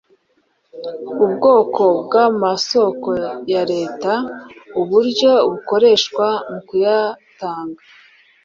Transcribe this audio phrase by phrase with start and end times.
[1.23, 3.09] ubwoko bw’amasoko
[3.53, 4.13] ya Leta,
[4.81, 7.81] uburyo bukoreshwa mu kuyatanga,